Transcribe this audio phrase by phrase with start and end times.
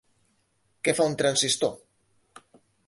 [0.87, 1.75] Què fa un transistor?